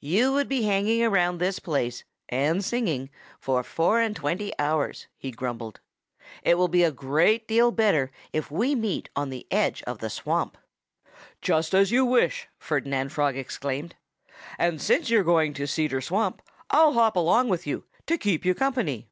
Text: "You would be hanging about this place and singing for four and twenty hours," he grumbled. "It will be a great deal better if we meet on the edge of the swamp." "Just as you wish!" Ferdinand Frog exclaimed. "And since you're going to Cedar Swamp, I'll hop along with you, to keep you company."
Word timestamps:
"You 0.00 0.32
would 0.32 0.48
be 0.48 0.62
hanging 0.62 1.04
about 1.04 1.38
this 1.38 1.60
place 1.60 2.02
and 2.28 2.64
singing 2.64 3.10
for 3.38 3.62
four 3.62 4.00
and 4.00 4.16
twenty 4.16 4.52
hours," 4.58 5.06
he 5.16 5.30
grumbled. 5.30 5.78
"It 6.42 6.58
will 6.58 6.66
be 6.66 6.82
a 6.82 6.90
great 6.90 7.46
deal 7.46 7.70
better 7.70 8.10
if 8.32 8.50
we 8.50 8.74
meet 8.74 9.08
on 9.14 9.30
the 9.30 9.46
edge 9.52 9.84
of 9.84 10.00
the 10.00 10.10
swamp." 10.10 10.58
"Just 11.40 11.74
as 11.76 11.92
you 11.92 12.04
wish!" 12.04 12.48
Ferdinand 12.58 13.10
Frog 13.10 13.36
exclaimed. 13.36 13.94
"And 14.58 14.82
since 14.82 15.10
you're 15.10 15.22
going 15.22 15.54
to 15.54 15.68
Cedar 15.68 16.00
Swamp, 16.00 16.42
I'll 16.70 16.94
hop 16.94 17.14
along 17.14 17.48
with 17.48 17.64
you, 17.64 17.84
to 18.06 18.18
keep 18.18 18.44
you 18.44 18.56
company." 18.56 19.06